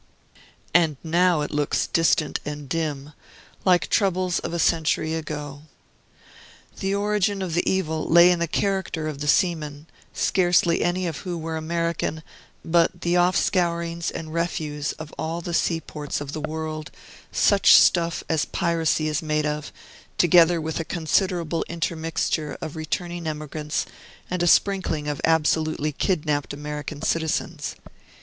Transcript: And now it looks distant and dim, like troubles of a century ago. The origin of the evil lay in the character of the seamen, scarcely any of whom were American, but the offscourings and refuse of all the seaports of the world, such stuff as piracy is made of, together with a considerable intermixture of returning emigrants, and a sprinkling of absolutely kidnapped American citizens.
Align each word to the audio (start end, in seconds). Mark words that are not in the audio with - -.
And 0.73 0.97
now 1.03 1.41
it 1.41 1.51
looks 1.51 1.85
distant 1.85 2.39
and 2.43 2.67
dim, 2.67 3.13
like 3.63 3.87
troubles 3.87 4.39
of 4.39 4.51
a 4.51 4.57
century 4.57 5.13
ago. 5.13 5.61
The 6.79 6.95
origin 6.95 7.43
of 7.43 7.53
the 7.53 7.69
evil 7.71 8.07
lay 8.09 8.31
in 8.31 8.39
the 8.39 8.47
character 8.47 9.07
of 9.07 9.19
the 9.19 9.27
seamen, 9.27 9.85
scarcely 10.11 10.81
any 10.81 11.05
of 11.05 11.17
whom 11.17 11.43
were 11.43 11.55
American, 11.55 12.23
but 12.65 13.01
the 13.01 13.13
offscourings 13.15 14.09
and 14.09 14.33
refuse 14.33 14.93
of 14.93 15.13
all 15.19 15.39
the 15.39 15.53
seaports 15.53 16.19
of 16.19 16.31
the 16.33 16.41
world, 16.41 16.89
such 17.31 17.75
stuff 17.75 18.23
as 18.27 18.45
piracy 18.45 19.07
is 19.07 19.21
made 19.21 19.45
of, 19.45 19.71
together 20.17 20.59
with 20.59 20.79
a 20.79 20.83
considerable 20.83 21.63
intermixture 21.69 22.57
of 22.59 22.75
returning 22.75 23.27
emigrants, 23.27 23.85
and 24.31 24.41
a 24.41 24.47
sprinkling 24.47 25.07
of 25.07 25.21
absolutely 25.25 25.91
kidnapped 25.91 26.55
American 26.55 27.03
citizens. 27.03 27.75